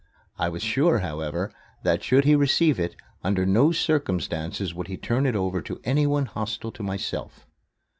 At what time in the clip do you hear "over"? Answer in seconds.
5.35-5.61